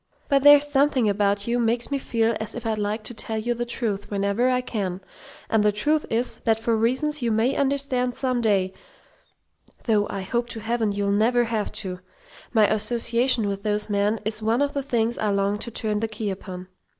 But 0.29 0.41
there's 0.41 0.67
something 0.67 1.07
about 1.07 1.45
you 1.45 1.59
makes 1.59 1.91
me 1.91 1.99
feel 1.99 2.35
as 2.39 2.55
if 2.55 2.65
I'd 2.65 2.79
like 2.79 3.03
to 3.03 3.13
tell 3.13 3.37
you 3.37 3.53
the 3.53 3.67
truth 3.67 4.09
whenever 4.09 4.49
I 4.49 4.59
can: 4.59 4.99
and 5.47 5.63
the 5.63 5.71
truth 5.71 6.07
is, 6.09 6.37
that 6.37 6.59
for 6.59 6.75
reasons 6.75 7.21
you 7.21 7.31
may 7.31 7.55
understand 7.55 8.15
some 8.15 8.41
day 8.41 8.73
though 9.83 10.07
I 10.09 10.21
hope 10.21 10.49
to 10.49 10.59
Heaven 10.59 10.91
you'll 10.91 11.11
never 11.11 11.43
have 11.43 11.71
to! 11.85 11.99
my 12.51 12.65
association 12.67 13.47
with 13.47 13.61
those 13.61 13.91
men 13.91 14.19
is 14.25 14.41
one 14.41 14.63
of 14.63 14.73
the 14.73 14.81
things 14.81 15.19
I 15.19 15.29
long 15.29 15.59
to 15.59 15.69
turn 15.69 15.99
the 15.99 16.07
key 16.07 16.31
upon. 16.31 16.69